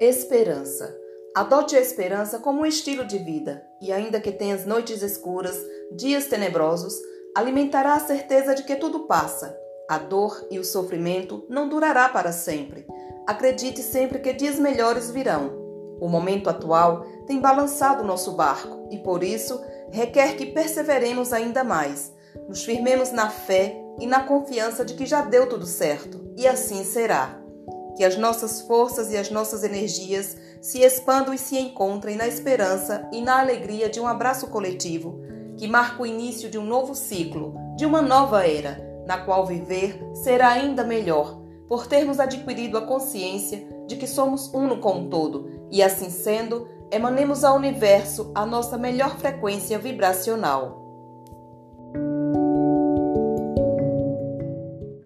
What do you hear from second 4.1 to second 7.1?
que tenhas noites escuras, dias tenebrosos,